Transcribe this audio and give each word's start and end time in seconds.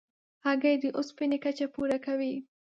هګۍ 0.45 0.75
د 0.83 0.85
اوسپنې 0.97 1.37
کچه 1.43 1.65
پوره 1.73 1.97
کوي. 2.05 2.33